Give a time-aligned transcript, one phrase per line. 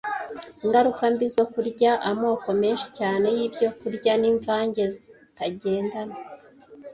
[0.63, 6.15] Ingaruka mbi zo kurya amoko menshi cyane y’ibyokurya n’imvange zitagendana